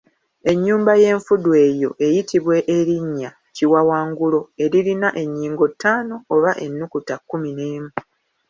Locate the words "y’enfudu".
1.03-1.49